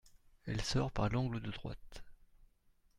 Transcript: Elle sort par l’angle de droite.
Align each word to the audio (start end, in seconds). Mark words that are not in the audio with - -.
Elle 0.47 0.61
sort 0.63 0.89
par 0.91 1.09
l’angle 1.11 1.39
de 1.41 1.51
droite. 1.51 2.03